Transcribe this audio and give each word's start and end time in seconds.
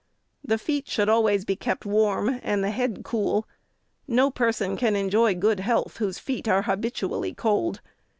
The 0.43 0.57
feet 0.57 0.87
should 0.87 1.09
always 1.09 1.45
be 1.45 1.55
kept 1.55 1.85
warm 1.85 2.39
and 2.41 2.63
the 2.63 2.71
head 2.71 3.01
cool. 3.03 3.47
No 4.07 4.31
person 4.31 4.75
can 4.75 4.95
enjoy 4.95 5.35
good 5.35 5.59
health 5.59 5.97
whose 5.97 6.17
feet 6.17 6.47
are 6.47 6.63
habitually 6.63 7.35
cold. 7.35 7.81